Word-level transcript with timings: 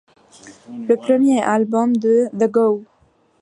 Le 0.87 0.95
premier 0.95 1.43
album 1.43 1.95
de 1.95 2.27
The 2.35 2.49
Go! 2.49 2.83